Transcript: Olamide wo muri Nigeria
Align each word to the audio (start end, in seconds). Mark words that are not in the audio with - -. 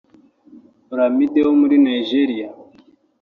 Olamide 0.91 1.39
wo 1.45 1.53
muri 1.61 1.75
Nigeria 1.85 2.49